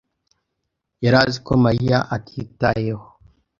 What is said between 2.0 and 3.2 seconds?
atitayeho.